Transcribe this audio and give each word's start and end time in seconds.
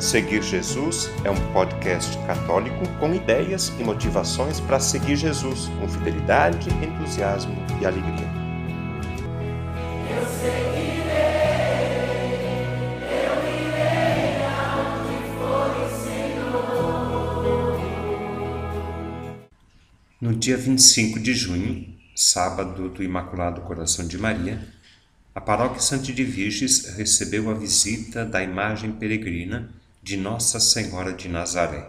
Seguir 0.00 0.42
Jesus 0.42 1.10
é 1.24 1.30
um 1.30 1.52
podcast 1.52 2.16
católico 2.26 2.88
com 2.98 3.14
ideias 3.14 3.68
e 3.78 3.84
motivações 3.84 4.58
para 4.58 4.80
seguir 4.80 5.14
Jesus 5.14 5.66
com 5.78 5.86
fidelidade, 5.86 6.70
entusiasmo 6.70 7.54
e 7.78 7.84
alegria. 7.84 8.26
Eu 10.08 10.26
seguirei, 10.26 11.10
eu 13.12 13.44
irei 13.44 14.42
aonde 14.48 15.18
for 15.36 15.68
o 15.76 15.86
Senhor. 16.02 16.80
No 20.18 20.34
dia 20.34 20.56
25 20.56 21.20
de 21.20 21.34
junho, 21.34 21.94
sábado 22.16 22.88
do 22.88 23.02
Imaculado 23.02 23.60
Coração 23.60 24.08
de 24.08 24.16
Maria, 24.16 24.66
a 25.34 25.42
paróquia 25.42 25.82
Santa 25.82 26.10
de 26.10 26.24
Virges 26.24 26.86
recebeu 26.96 27.50
a 27.50 27.54
visita 27.54 28.24
da 28.24 28.42
imagem 28.42 28.92
peregrina 28.92 29.78
de 30.10 30.16
Nossa 30.16 30.58
Senhora 30.58 31.12
de 31.12 31.28
Nazaré. 31.28 31.86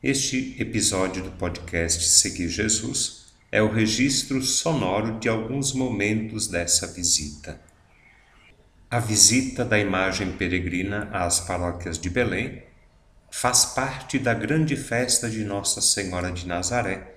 Este 0.00 0.54
episódio 0.56 1.20
do 1.20 1.32
podcast 1.32 2.00
Seguir 2.04 2.48
Jesus 2.48 3.34
é 3.50 3.60
o 3.60 3.72
registro 3.72 4.40
sonoro 4.40 5.18
de 5.18 5.28
alguns 5.28 5.72
momentos 5.72 6.46
dessa 6.46 6.86
visita. 6.86 7.60
A 8.88 9.00
visita 9.00 9.64
da 9.64 9.76
imagem 9.76 10.30
peregrina 10.30 11.10
às 11.12 11.40
paróquias 11.40 11.98
de 11.98 12.08
Belém 12.08 12.62
faz 13.32 13.64
parte 13.64 14.16
da 14.16 14.32
grande 14.32 14.76
festa 14.76 15.28
de 15.28 15.42
Nossa 15.42 15.80
Senhora 15.80 16.30
de 16.30 16.46
Nazaré, 16.46 17.16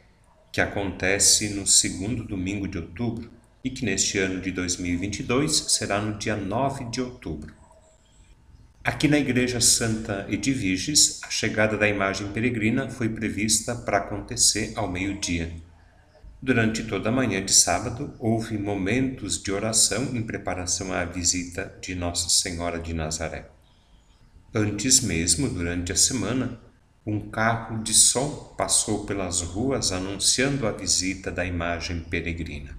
que 0.51 0.61
acontece 0.61 1.49
no 1.49 1.67
segundo 1.67 2.23
domingo 2.23 2.67
de 2.67 2.79
outubro 2.79 3.29
e 3.63 3.69
que 3.69 3.85
neste 3.85 4.17
ano 4.17 4.41
de 4.41 4.49
2022 4.49 5.55
será 5.67 6.01
no 6.01 6.17
dia 6.17 6.35
9 6.35 6.85
de 6.85 7.01
outubro. 7.01 7.58
Aqui 8.81 9.09
na 9.09 9.19
Igreja 9.19 9.59
Santa 9.59 10.25
Edviges, 10.29 11.19
a 11.23 11.29
chegada 11.29 11.77
da 11.77 11.85
imagem 11.85 12.31
peregrina 12.31 12.89
foi 12.89 13.09
prevista 13.09 13.75
para 13.75 13.97
acontecer 13.97 14.71
ao 14.73 14.89
meio-dia. 14.89 15.53
Durante 16.41 16.85
toda 16.85 17.09
a 17.09 17.11
manhã 17.11 17.43
de 17.43 17.53
sábado, 17.53 18.13
houve 18.17 18.57
momentos 18.57 19.43
de 19.43 19.51
oração 19.51 20.15
em 20.15 20.23
preparação 20.23 20.93
à 20.93 21.03
visita 21.03 21.77
de 21.81 21.93
Nossa 21.93 22.29
Senhora 22.29 22.79
de 22.79 22.93
Nazaré. 22.93 23.49
Antes 24.55 25.01
mesmo, 25.01 25.49
durante 25.49 25.91
a 25.91 25.97
semana, 25.97 26.57
um 27.05 27.29
carro 27.29 27.83
de 27.83 27.93
som 27.93 28.55
passou 28.57 29.05
pelas 29.05 29.41
ruas 29.41 29.91
anunciando 29.91 30.65
a 30.65 30.71
visita 30.71 31.29
da 31.29 31.45
imagem 31.45 31.99
peregrina. 31.99 32.78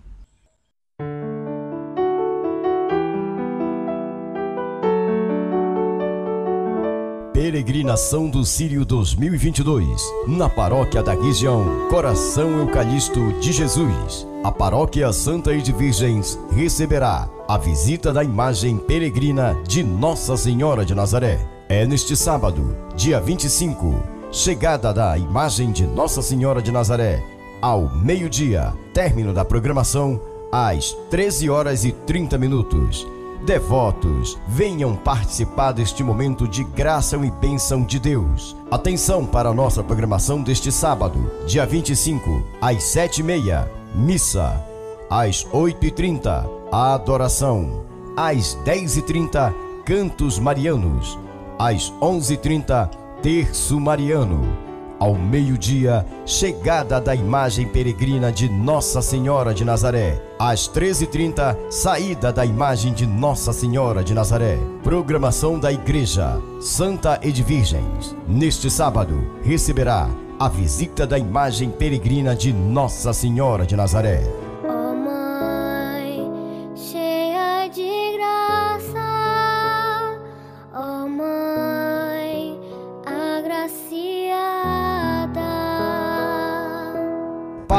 Peregrinação 7.50 8.30
do 8.30 8.44
Sírio 8.44 8.84
2022, 8.84 10.00
na 10.24 10.48
paróquia 10.48 11.02
da 11.02 11.14
região 11.14 11.88
Coração 11.90 12.60
Eucalisto 12.60 13.32
de 13.40 13.50
Jesus. 13.52 14.24
A 14.44 14.52
paróquia 14.52 15.12
Santa 15.12 15.52
e 15.52 15.60
de 15.60 15.72
Virgens 15.72 16.38
receberá 16.52 17.28
a 17.48 17.58
visita 17.58 18.12
da 18.12 18.22
imagem 18.22 18.78
peregrina 18.78 19.58
de 19.66 19.82
Nossa 19.82 20.36
Senhora 20.36 20.84
de 20.84 20.94
Nazaré. 20.94 21.40
É 21.68 21.84
neste 21.84 22.14
sábado, 22.14 22.76
dia 22.94 23.20
25, 23.20 24.00
chegada 24.30 24.94
da 24.94 25.18
imagem 25.18 25.72
de 25.72 25.84
Nossa 25.88 26.22
Senhora 26.22 26.62
de 26.62 26.70
Nazaré, 26.70 27.20
ao 27.60 27.90
meio-dia, 27.96 28.72
término 28.94 29.34
da 29.34 29.44
programação, 29.44 30.20
às 30.52 30.92
13 31.10 31.50
horas 31.50 31.84
e 31.84 31.90
30 31.90 32.38
minutos 32.38 33.04
Devotos, 33.44 34.38
venham 34.46 34.94
participar 34.94 35.72
deste 35.72 36.05
momento 36.05 36.46
de 36.46 36.62
graça 36.62 37.16
e 37.16 37.30
bênção 37.30 37.83
de 37.83 37.98
Deus. 37.98 38.55
Atenção 38.70 39.24
para 39.24 39.48
a 39.48 39.55
nossa 39.55 39.83
programação 39.83 40.42
deste 40.42 40.70
sábado, 40.70 41.30
dia 41.46 41.64
25, 41.64 42.44
às 42.61 42.77
7h30, 42.77 43.67
missa. 43.95 44.62
Às 45.08 45.45
8h30, 45.46 46.48
adoração. 46.70 47.84
Às 48.17 48.56
10h30, 48.64 49.55
cantos 49.84 50.39
marianos. 50.39 51.18
Às 51.58 51.90
11h30, 52.01 52.90
terço 53.22 53.80
mariano 53.80 54.70
ao 55.00 55.14
meio-dia, 55.14 56.05
chegada 56.27 57.00
da 57.00 57.14
imagem 57.14 57.66
peregrina 57.66 58.30
de 58.30 58.50
Nossa 58.50 59.00
Senhora 59.00 59.55
de 59.55 59.64
Nazaré. 59.64 60.22
Às 60.38 60.68
13h30, 60.68 61.56
saída 61.70 62.30
da 62.30 62.44
imagem 62.44 62.92
de 62.92 63.06
Nossa 63.06 63.50
Senhora 63.52 64.05
de 64.05 64.12
Nazaré. 64.12 64.58
Programação 64.84 65.58
da 65.58 65.72
Igreja 65.72 66.39
Santa 66.60 67.18
Edvirgens. 67.22 68.14
Neste 68.28 68.70
sábado, 68.70 69.39
receberá 69.42 70.06
a 70.39 70.48
visita 70.48 71.06
da 71.06 71.18
imagem 71.18 71.70
peregrina 71.70 72.36
de 72.36 72.52
Nossa 72.52 73.14
Senhora 73.14 73.64
de 73.64 73.74
Nazaré. 73.74 74.49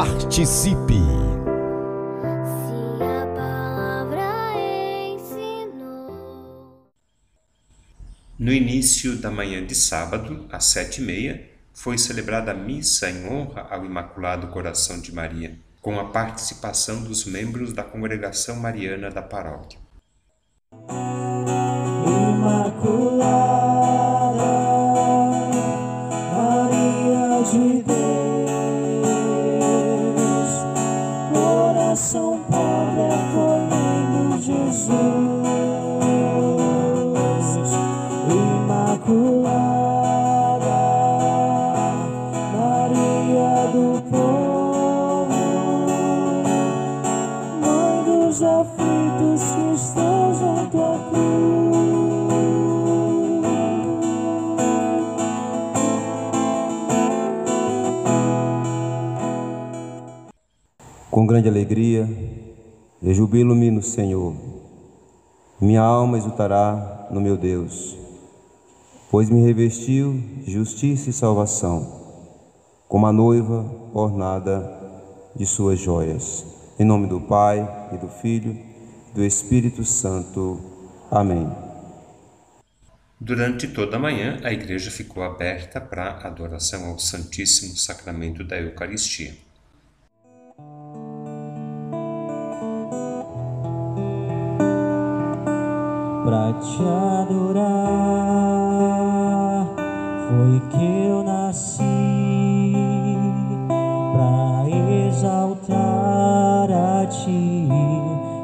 Participe! 0.01 0.97
Se 2.57 3.03
a 3.03 3.23
palavra 3.35 4.33
ensinou. 5.13 6.17
No 8.39 8.51
início 8.51 9.15
da 9.17 9.29
manhã 9.29 9.63
de 9.63 9.75
sábado, 9.75 10.47
às 10.51 10.65
sete 10.65 11.03
e 11.03 11.05
meia, 11.05 11.47
foi 11.71 11.99
celebrada 11.99 12.49
a 12.49 12.55
missa 12.55 13.11
em 13.11 13.27
honra 13.27 13.67
ao 13.69 13.85
Imaculado 13.85 14.47
Coração 14.47 14.99
de 14.99 15.13
Maria, 15.13 15.55
com 15.79 15.99
a 15.99 16.05
participação 16.05 17.03
dos 17.03 17.25
membros 17.25 17.71
da 17.71 17.83
congregação 17.83 18.55
mariana 18.55 19.11
da 19.11 19.21
paróquia. 19.21 19.77
Imaculado. 22.07 23.21
Com 27.51 27.90
grande 61.31 61.47
alegria, 61.47 62.09
eu 63.01 63.13
jubilo-me 63.13 63.71
no 63.71 63.81
Senhor. 63.81 64.35
Minha 65.61 65.81
alma 65.81 66.17
exultará 66.17 67.07
no 67.09 67.21
meu 67.21 67.37
Deus, 67.37 67.95
pois 69.09 69.29
me 69.29 69.41
revestiu 69.41 70.21
justiça 70.45 71.09
e 71.09 71.13
salvação, 71.13 71.87
como 72.85 73.07
a 73.07 73.13
noiva 73.13 73.63
ornada 73.93 74.77
de 75.33 75.45
suas 75.45 75.79
joias. 75.79 76.45
Em 76.77 76.83
nome 76.83 77.07
do 77.07 77.21
Pai 77.21 77.65
e 77.93 77.97
do 77.97 78.09
Filho 78.09 78.51
e 79.11 79.15
do 79.15 79.23
Espírito 79.23 79.85
Santo. 79.85 80.59
Amém. 81.09 81.49
Durante 83.17 83.69
toda 83.69 83.95
a 83.95 83.99
manhã, 83.99 84.37
a 84.43 84.51
igreja 84.51 84.91
ficou 84.91 85.23
aberta 85.23 85.79
para 85.79 86.27
adoração 86.27 86.89
ao 86.89 86.99
Santíssimo 86.99 87.77
Sacramento 87.77 88.43
da 88.43 88.59
Eucaristia. 88.59 89.33
Pra 96.31 96.53
te 96.53 96.81
adorar. 96.81 97.67
Foi 100.29 100.61
que 100.69 100.87
eu 101.09 101.23
nasci 101.23 101.83
pra 104.13 104.63
exaltar 105.07 106.71
a 106.71 107.05
ti, 107.07 107.67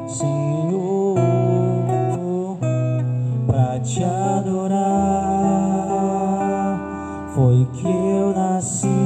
Senhor, 0.06 1.16
pra 3.46 3.80
te 3.80 4.04
adorar. 4.04 4.98
Foi 7.34 7.66
que 7.72 7.88
eu 7.88 8.34
nasci 8.34 8.97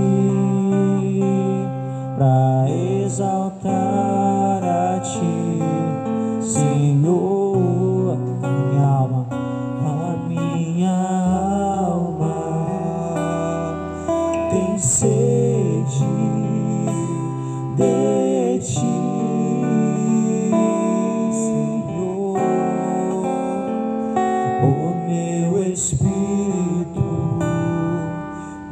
espírito 25.73 27.39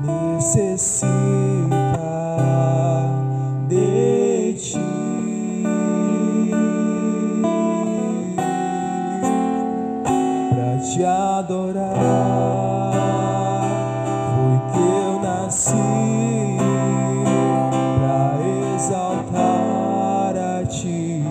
necessita 0.02 0.98
de 3.68 4.54
ti 4.54 4.78
pra 10.50 10.78
te 10.78 11.04
adorar. 11.04 12.92
Foi 14.34 14.58
que 14.72 14.78
eu 14.78 15.12
nasci 15.22 16.58
pra 17.98 18.20
exaltar 18.74 20.32
a 20.36 20.66
ti, 20.66 21.24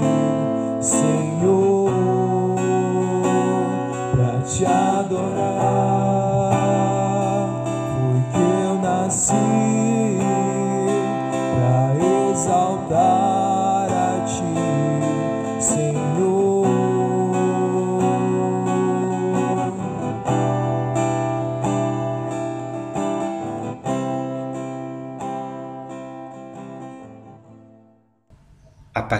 Senhor, 0.81 1.91
pra 4.11 4.41
te 4.41 4.65
adorar. 4.65 5.58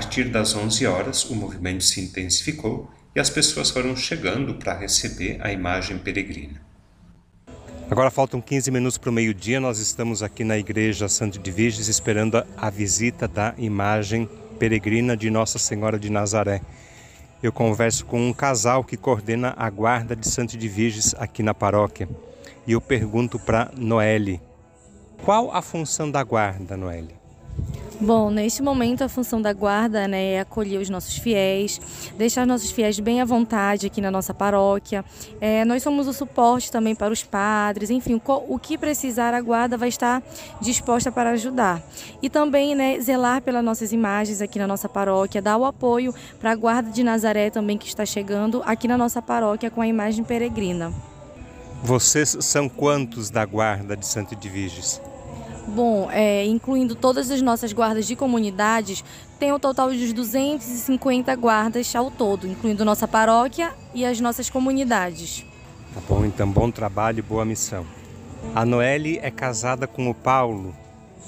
Partir 0.10 0.30
das 0.30 0.56
11 0.56 0.88
horas, 0.88 1.24
o 1.26 1.36
movimento 1.36 1.84
se 1.84 2.02
intensificou 2.02 2.90
e 3.16 3.20
as 3.20 3.30
pessoas 3.30 3.70
foram 3.70 3.96
chegando 3.96 4.56
para 4.56 4.76
receber 4.76 5.38
a 5.40 5.52
imagem 5.54 6.00
peregrina. 6.00 6.60
Agora 7.92 8.10
faltam 8.10 8.42
15 8.42 8.72
minutos 8.72 8.98
para 8.98 9.12
o 9.12 9.14
meio-dia. 9.14 9.60
Nós 9.60 9.78
estamos 9.78 10.24
aqui 10.24 10.44
na 10.44 10.58
Igreja 10.58 11.08
Santo 11.08 11.38
de 11.38 11.52
Virges 11.52 11.88
esperando 11.88 12.44
a- 12.58 12.70
visita 12.72 13.28
da 13.28 13.54
imagem 13.60 14.28
peregrina 14.58 15.16
de 15.16 15.30
Nossa 15.30 15.60
Senhora 15.60 16.00
de 16.00 16.10
Nazaré. 16.10 16.62
Eu 17.44 17.52
converso 17.54 18.04
com 18.04 18.20
um 18.30 18.34
casal 18.34 18.84
que 18.84 18.98
coordena 18.98 19.54
a 19.56 19.70
guarda 19.70 20.16
de 20.16 20.28
Santo 20.28 20.58
de 20.58 20.68
Virges 20.68 21.14
aqui 21.20 21.44
na 21.44 21.54
paróquia. 21.54 22.10
E 22.66 22.72
eu 22.72 22.82
pergunto 22.82 23.38
para 23.38 23.70
Noelle: 23.78 24.42
qual 25.24 25.52
a 25.56 25.62
função 25.62 26.10
da 26.10 26.24
guarda, 26.24 26.76
Noelle? 26.76 27.19
Bom, 28.02 28.30
neste 28.30 28.62
momento 28.62 29.04
a 29.04 29.10
função 29.10 29.42
da 29.42 29.52
guarda 29.52 30.08
né, 30.08 30.36
é 30.36 30.40
acolher 30.40 30.80
os 30.80 30.90
nossos 30.90 31.18
fiéis, 31.18 31.82
deixar 32.18 32.48
nossos 32.48 32.72
fiéis 32.72 32.98
bem 32.98 33.20
à 33.20 33.26
vontade 33.26 33.88
aqui 33.88 34.00
na 34.00 34.10
nossa 34.10 34.34
paróquia. 34.34 35.04
É, 35.42 35.66
nós 35.66 35.84
somos 35.84 36.08
o 36.08 36.14
suporte 36.14 36.72
também 36.72 36.96
para 36.96 37.12
os 37.12 37.24
padres, 37.24 37.90
enfim, 37.90 38.22
o, 38.26 38.58
que 38.58 38.78
precisar 38.78 39.34
a 39.34 39.42
guarda 39.42 39.76
vai 39.76 39.90
estar 39.90 40.24
disposta 40.62 41.12
para 41.12 41.32
ajudar. 41.32 41.84
E 42.22 42.30
também 42.30 42.74
né, 42.74 43.02
zelar 43.02 43.42
pelas 43.42 43.64
nossas 43.66 43.92
imagens 43.92 44.42
aqui 44.42 44.58
na 44.58 44.68
nossa 44.68 44.88
paróquia, 44.88 45.42
dar 45.42 45.58
o 45.58 45.66
apoio 45.66 46.16
para 46.40 46.52
a 46.52 46.56
guarda 46.56 46.90
de 46.92 47.04
Nazaré 47.04 47.50
também 47.50 47.78
que 47.78 47.88
está 47.88 48.06
chegando 48.06 48.64
aqui 48.66 48.88
na 48.88 48.98
nossa 48.98 49.22
paróquia 49.22 49.70
com 49.70 49.82
a 49.82 49.88
imagem 49.88 50.24
peregrina. 50.24 50.94
Vocês 51.84 52.38
são 52.40 52.70
quantos 52.70 53.30
da 53.30 53.44
guarda 53.44 53.98
de 53.98 54.08
Santo 54.08 54.38
de? 54.38 54.50
Bom, 55.70 56.10
é, 56.12 56.46
incluindo 56.46 56.96
todas 56.96 57.30
as 57.30 57.42
nossas 57.42 57.72
guardas 57.72 58.08
de 58.08 58.16
comunidades, 58.16 59.04
tem 59.40 59.54
um 59.54 59.60
total 59.60 59.92
de 59.92 60.12
250 60.14 61.34
guardas 61.36 61.96
ao 61.96 62.10
todo, 62.10 62.48
incluindo 62.48 62.84
nossa 62.84 63.08
paróquia 63.08 63.72
e 63.94 64.04
as 64.04 64.20
nossas 64.20 64.50
comunidades. 64.50 65.46
Tá 65.94 66.02
bom, 66.08 66.26
então 66.26 66.50
bom 66.50 66.72
trabalho 66.72 67.20
e 67.20 67.22
boa 67.22 67.46
missão. 67.46 67.86
A 68.56 68.66
Noelle 68.66 69.20
é 69.22 69.30
casada 69.30 69.86
com 69.86 70.10
o 70.10 70.14
Paulo. 70.14 70.76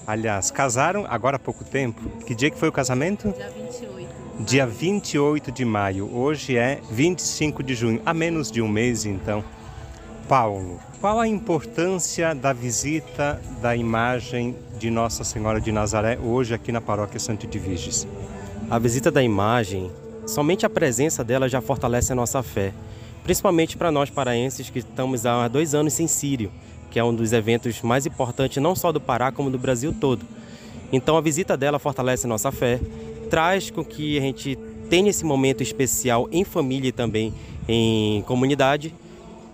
Aliás, 0.07 0.49
casaram 0.49 1.05
agora 1.07 1.35
há 1.35 1.39
pouco 1.39 1.63
tempo. 1.63 2.01
Que 2.25 2.33
dia 2.33 2.49
que 2.49 2.57
foi 2.57 2.69
o 2.69 2.71
casamento? 2.71 3.31
Dia 3.31 3.49
28. 3.51 4.09
Dia 4.39 4.65
28 4.65 5.51
de 5.51 5.63
maio. 5.63 6.09
Hoje 6.13 6.57
é 6.57 6.81
25 6.89 7.61
de 7.61 7.75
junho. 7.75 8.01
Há 8.05 8.13
menos 8.13 8.51
de 8.51 8.61
um 8.61 8.67
mês, 8.67 9.05
então. 9.05 9.43
Paulo, 10.27 10.79
qual 11.01 11.19
a 11.19 11.27
importância 11.27 12.35
da 12.35 12.53
visita 12.53 13.41
da 13.59 13.75
imagem 13.75 14.55
de 14.77 14.91
Nossa 14.91 15.23
Senhora 15.23 15.59
de 15.59 15.71
Nazaré 15.71 16.19
hoje 16.23 16.53
aqui 16.53 16.71
na 16.71 16.79
paróquia 16.79 17.19
Santo 17.19 17.47
de 17.47 17.57
Virges? 17.57 18.07
A 18.69 18.77
visita 18.77 19.09
da 19.09 19.23
imagem, 19.23 19.91
somente 20.27 20.63
a 20.63 20.69
presença 20.69 21.23
dela 21.23 21.49
já 21.49 21.59
fortalece 21.59 22.11
a 22.11 22.15
nossa 22.15 22.43
fé, 22.43 22.71
principalmente 23.23 23.75
para 23.75 23.91
nós 23.91 24.11
paraenses 24.11 24.69
que 24.69 24.77
estamos 24.77 25.25
há 25.25 25.47
dois 25.47 25.73
anos 25.73 25.93
sem 25.93 26.05
Sírio, 26.05 26.51
que 26.91 26.99
é 26.99 27.03
um 27.03 27.15
dos 27.15 27.33
eventos 27.33 27.81
mais 27.81 28.05
importantes 28.05 28.61
não 28.61 28.75
só 28.75 28.91
do 28.91 29.01
Pará, 29.01 29.31
como 29.31 29.49
do 29.49 29.57
Brasil 29.57 29.95
todo. 29.99 30.23
Então 30.91 31.17
a 31.17 31.21
visita 31.21 31.57
dela 31.57 31.79
fortalece 31.79 32.27
a 32.27 32.29
nossa 32.29 32.51
fé, 32.51 32.79
traz 33.27 33.71
com 33.71 33.83
que 33.83 34.19
a 34.19 34.21
gente 34.21 34.55
tenha 34.87 35.09
esse 35.09 35.25
momento 35.25 35.63
especial 35.63 36.29
em 36.31 36.43
família 36.43 36.89
e 36.89 36.91
também 36.91 37.33
em 37.67 38.21
comunidade, 38.21 38.93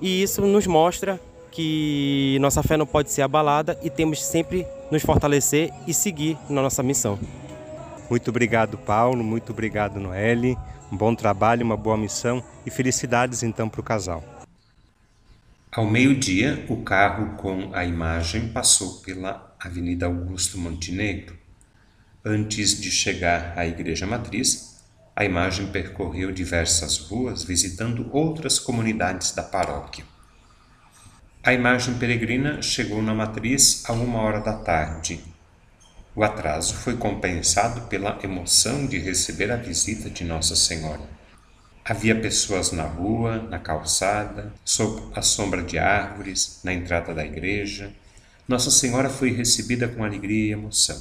e 0.02 0.22
isso 0.22 0.42
nos 0.42 0.68
mostra 0.68 1.18
que 1.52 2.38
nossa 2.40 2.62
fé 2.62 2.78
não 2.78 2.86
pode 2.86 3.12
ser 3.12 3.22
abalada 3.22 3.78
e 3.84 3.90
temos 3.90 4.24
sempre 4.24 4.66
nos 4.92 5.02
fortalecer 5.02 5.72
e 5.88 5.94
seguir 5.94 6.38
na 6.50 6.62
nossa 6.62 6.84
missão. 6.84 7.20
Muito 8.10 8.30
obrigado, 8.30 8.78
Paulo. 8.78 9.24
Muito 9.24 9.52
obrigado, 9.52 10.00
Noelle. 10.00 10.58
Um 10.92 10.96
bom 10.96 11.14
trabalho, 11.14 11.66
uma 11.66 11.76
boa 11.76 11.98
missão 11.98 12.44
e 12.66 12.72
felicidades 12.72 13.44
então 13.44 13.68
para 13.68 13.82
o 13.82 13.84
casal. 13.84 14.24
Ao 15.72 15.86
meio-dia, 15.86 16.66
o 16.70 16.78
carro 16.78 17.36
com 17.36 17.72
a 17.74 17.86
imagem 17.86 18.48
passou 18.50 19.02
pela 19.02 19.56
Avenida 19.60 20.06
Augusto 20.06 20.58
Montenegro. 20.58 21.38
Antes 22.24 22.80
de 22.80 22.90
chegar 22.90 23.54
à 23.58 23.68
Igreja 23.68 24.08
Matriz, 24.08 24.82
a 25.16 25.26
imagem 25.26 25.68
percorreu 25.68 26.32
diversas 26.32 26.98
ruas 26.98 27.44
visitando 27.44 28.10
outras 28.12 28.60
comunidades 28.60 29.32
da 29.34 29.44
paróquia. 29.44 30.06
A 31.48 31.54
imagem 31.54 31.94
peregrina 31.94 32.62
chegou 32.62 33.02
na 33.02 33.14
matriz 33.14 33.82
a 33.86 33.94
uma 33.94 34.20
hora 34.20 34.42
da 34.42 34.52
tarde. 34.52 35.24
O 36.14 36.22
atraso 36.22 36.74
foi 36.74 36.98
compensado 36.98 37.88
pela 37.88 38.20
emoção 38.22 38.86
de 38.86 39.00
receber 39.00 39.50
a 39.50 39.56
visita 39.56 40.10
de 40.10 40.26
Nossa 40.26 40.58
Senhora. 40.58 41.10
Havia 41.86 42.20
pessoas 42.20 42.74
na 42.74 42.84
rua, 42.84 43.42
na 43.44 43.60
calçada, 43.60 44.52
sob 44.66 45.02
a 45.16 45.22
sombra 45.22 45.64
de 45.64 45.80
árvores, 45.80 46.60
na 46.66 46.74
entrada 46.74 47.14
da 47.14 47.26
igreja. 47.26 47.94
Nossa 48.46 48.70
Senhora 48.70 49.10
foi 49.10 49.32
recebida 49.32 49.88
com 49.88 50.04
alegria 50.04 50.50
e 50.50 50.52
emoção. 50.52 51.00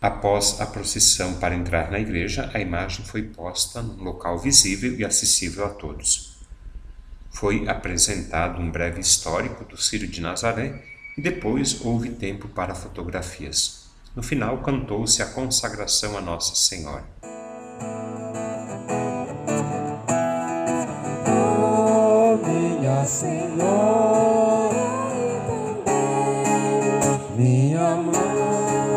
Após 0.00 0.58
a 0.62 0.66
procissão 0.66 1.34
para 1.34 1.54
entrar 1.54 1.90
na 1.90 2.00
igreja, 2.00 2.50
a 2.54 2.58
imagem 2.58 3.04
foi 3.04 3.22
posta 3.22 3.82
num 3.82 4.02
local 4.02 4.38
visível 4.38 4.98
e 4.98 5.04
acessível 5.04 5.66
a 5.66 5.68
todos. 5.68 6.38
Foi 7.30 7.68
apresentado 7.68 8.62
um 8.62 8.70
breve 8.70 9.00
histórico 9.00 9.62
do 9.64 9.76
Círio 9.76 10.08
de 10.08 10.22
Nazaré 10.22 10.82
e 11.18 11.20
depois 11.20 11.84
houve 11.84 12.08
tempo 12.10 12.48
para 12.48 12.74
fotografias. 12.74 13.90
No 14.16 14.22
final, 14.22 14.58
cantou-se 14.62 15.22
a 15.22 15.26
consagração 15.26 16.16
a 16.16 16.20
Nossa 16.22 16.54
Senhora. 16.54 17.04
Oh, 21.26 22.38
minha 22.46 23.04
Senhora, 23.04 24.70
minha 27.36 27.96
mãe, 27.96 28.89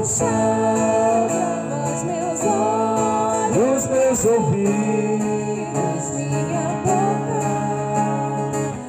consagra 0.00 1.60
os 1.92 2.00
meus 2.04 2.40
olhos, 2.46 3.76
os 3.76 3.86
meus 3.86 4.24
ouvidos, 4.24 6.04
minha 6.14 6.68
boca, 6.86 7.44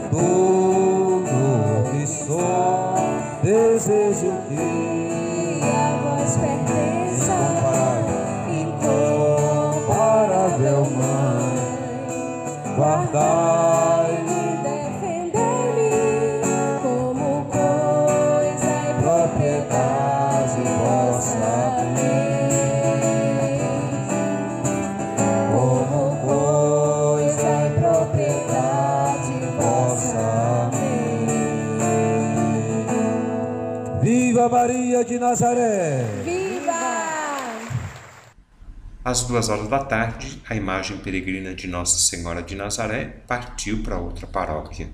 tudo 0.09 1.35
que 1.91 2.07
sou. 2.07 2.95
Desejo 3.43 4.31
que 4.47 5.59
a 5.63 5.99
vós 6.01 6.31
pertença, 6.37 7.37
incomparável. 8.47 9.81
Mãe, 10.95 11.59
guardai-me. 12.77 14.39
Defender-me 14.63 15.91
como 16.81 17.27
coisa 17.51 18.71
e 18.87 18.91
propriedade 19.01 20.10
Nazaré! 35.31 36.03
Viva! 36.25 36.73
Às 39.01 39.23
duas 39.23 39.47
horas 39.47 39.69
da 39.69 39.79
tarde, 39.79 40.41
a 40.49 40.53
imagem 40.57 40.97
peregrina 40.97 41.55
de 41.55 41.67
Nossa 41.67 41.99
Senhora 41.99 42.43
de 42.43 42.53
Nazaré 42.53 43.05
partiu 43.05 43.81
para 43.81 43.97
outra 43.97 44.27
paróquia. 44.27 44.89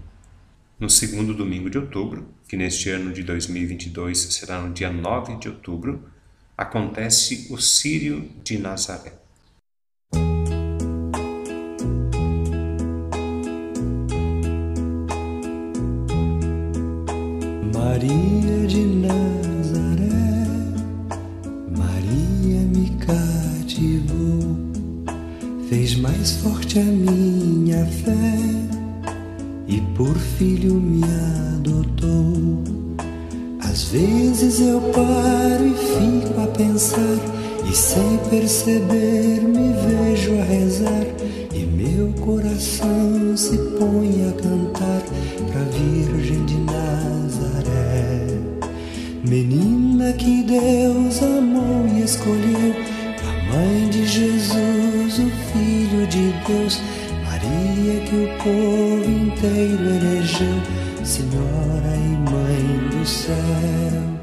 No 0.80 0.92
segundo 0.92 1.34
domingo 1.34 1.72
de 1.72 1.80
outubro, 1.80 2.28
que 2.48 2.56
neste 2.56 2.88
ano 2.92 3.12
de 3.12 3.24
2022 3.24 4.36
será 4.36 4.62
no 4.62 4.72
dia 4.72 4.92
9 4.92 5.38
de 5.38 5.50
outubro, 5.50 6.08
acontece 6.56 7.48
o 7.50 7.58
Círio 7.58 8.30
de 8.44 8.60
Nazaré. 8.60 9.14
A 26.80 26.84
minha 26.84 27.86
fé 27.86 28.38
e 29.68 29.82
por 29.96 30.16
filho 30.16 30.76
me 30.76 31.04
adotou. 31.56 32.64
Às 33.60 33.86
vezes 33.86 34.62
eu 34.62 34.80
paro 34.94 35.66
e 35.66 35.74
fico 35.74 36.42
a 36.42 36.48
pensar, 36.48 37.18
e 37.70 37.76
sem 37.76 38.18
perceber 38.30 39.42
me 39.42 39.74
vejo 39.74 40.40
a 40.40 40.44
rezar, 40.44 41.06
e 41.54 41.66
meu 41.66 42.14
coração 42.24 43.36
se 43.36 43.58
põe 43.78 44.30
a 44.30 44.32
cantar 44.34 45.02
pra 45.52 45.62
Virgem 45.64 46.46
de 46.46 46.58
Nazaré. 46.58 48.28
Menina 49.28 50.14
que 50.14 50.44
Deus 50.44 51.22
amou 51.22 51.88
e 51.88 52.04
escolheu, 52.04 52.74
a 53.24 53.54
mãe 53.54 53.90
de 53.90 54.06
Jesus, 54.06 54.67
Deus, 56.48 56.82
Maria 57.26 58.00
que 58.06 58.16
o 58.16 58.38
povo 58.38 59.10
inteiro 59.10 59.84
elegeu, 59.84 60.62
Senhora 61.04 61.94
e 61.94 62.32
Mãe 62.32 62.90
do 62.90 63.06
céu. 63.06 64.17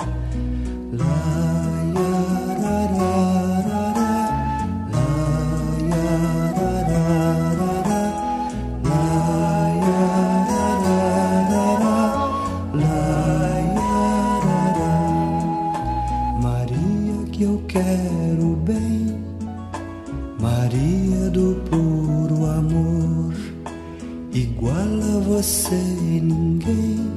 Igual 24.34 24.74
a 24.74 25.20
você 25.20 25.74
ninguém, 25.74 27.08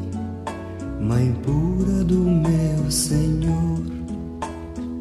Mãe 1.02 1.34
pura 1.44 2.04
do 2.04 2.20
meu 2.20 2.92
Senhor. 2.92 3.82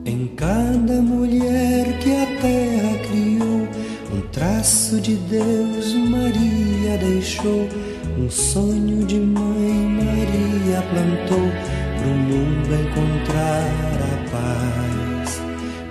Em 0.05 0.29
cada 0.37 1.03
mulher 1.03 1.99
que 1.99 2.13
a 2.13 2.27
terra 2.41 2.99
criou, 3.09 3.69
um 4.15 4.21
traço 4.31 5.01
de 5.01 5.17
Deus 5.17 5.95
Maria 5.95 6.97
deixou, 6.99 7.69
um 8.19 8.31
sonho 8.31 9.05
de 9.05 9.17
mãe 9.17 9.89
Maria 9.89 10.83
plantou, 10.91 11.51
pro 11.99 12.11
mundo 12.11 12.69
encontrar 12.73 13.67
a 14.05 14.31
paz. 14.31 15.41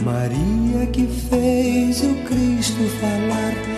Maria 0.01 0.85
que 0.87 1.07
fez 1.07 2.01
o 2.03 2.13
Cristo 2.25 2.83
falar, 3.01 3.74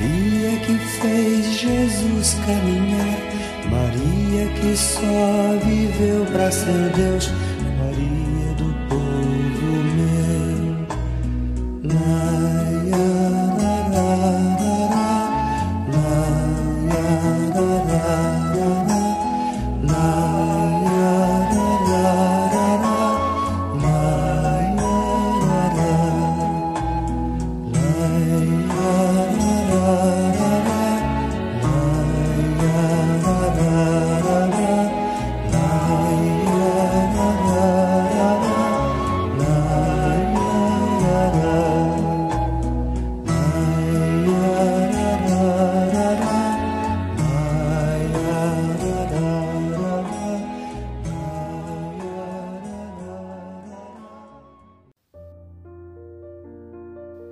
Maria 0.00 0.60
que 0.60 0.78
fez 1.00 1.58
Jesus 1.58 2.34
caminhar, 2.46 3.18
Maria 3.68 4.46
que 4.54 4.76
só 4.76 5.58
viveu 5.66 6.24
pra 6.26 6.52
ser 6.52 6.92
Deus, 6.94 7.32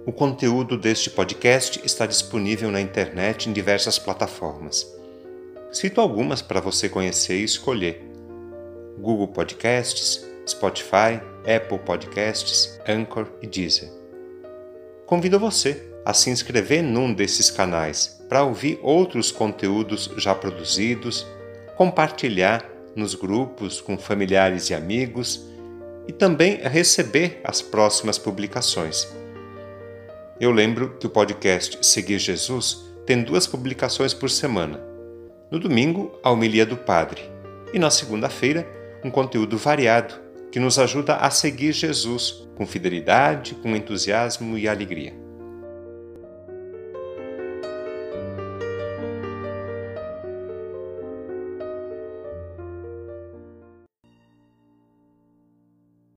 O 0.06 0.12
conteúdo 0.12 0.78
deste 0.78 1.10
podcast 1.10 1.80
está 1.84 2.06
disponível 2.06 2.70
na 2.70 2.80
internet 2.80 3.50
em 3.50 3.52
diversas 3.52 3.98
plataformas. 3.98 4.86
Cito 5.72 6.00
algumas 6.00 6.40
para 6.40 6.60
você 6.60 6.88
conhecer 6.88 7.40
e 7.40 7.42
escolher: 7.42 8.08
Google 9.00 9.26
Podcasts, 9.26 10.25
Spotify, 10.48 11.20
Apple 11.40 11.80
Podcasts, 11.80 12.78
Anchor 12.86 13.26
e 13.42 13.48
Deezer. 13.48 13.90
Convido 15.06 15.40
você 15.40 15.90
a 16.04 16.14
se 16.14 16.30
inscrever 16.30 16.84
num 16.84 17.12
desses 17.12 17.50
canais 17.50 18.22
para 18.28 18.44
ouvir 18.44 18.78
outros 18.84 19.32
conteúdos 19.32 20.08
já 20.16 20.36
produzidos, 20.36 21.26
compartilhar 21.75 22.64
nos 22.94 23.16
grupos 23.16 23.80
com 23.80 23.98
familiares 23.98 24.70
e 24.70 24.75
amigos 24.75 25.44
e 26.06 26.12
também 26.12 26.58
receber 26.58 27.40
as 27.42 27.60
próximas 27.60 28.18
publicações. 28.18 29.25
Eu 30.38 30.50
lembro 30.50 30.99
que 30.99 31.07
o 31.07 31.11
podcast 31.11 31.78
Seguir 31.81 32.19
Jesus 32.19 32.85
tem 33.07 33.23
duas 33.23 33.47
publicações 33.47 34.12
por 34.12 34.28
semana. 34.28 34.78
No 35.50 35.59
domingo, 35.59 36.12
a 36.23 36.31
homilia 36.31 36.66
do 36.66 36.76
Padre, 36.76 37.23
e 37.73 37.78
na 37.78 37.88
segunda-feira, 37.88 38.69
um 39.02 39.11
conteúdo 39.11 39.57
variado 39.57 40.14
que 40.52 40.61
nos 40.61 40.78
ajuda 40.78 41.16
a 41.16 41.31
seguir 41.31 41.73
Jesus 41.73 42.47
com 42.55 42.66
fidelidade, 42.66 43.55
com 43.55 43.75
entusiasmo 43.75 44.59
e 44.59 44.69
alegria. 44.69 45.25